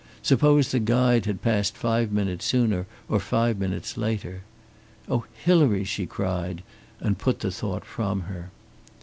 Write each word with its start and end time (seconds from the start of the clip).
Suppose 0.23 0.71
the 0.71 0.79
guide 0.79 1.27
had 1.27 1.43
passed 1.43 1.77
five 1.77 2.11
minutes 2.11 2.43
sooner 2.45 2.87
or 3.07 3.19
five 3.19 3.59
minutes 3.59 3.97
later! 3.97 4.41
"Oh, 5.07 5.25
Hilary!" 5.45 5.83
she 5.83 6.07
cried, 6.07 6.63
and 6.99 7.19
put 7.19 7.41
the 7.41 7.51
thought 7.51 7.85
from 7.85 8.21
her. 8.21 8.49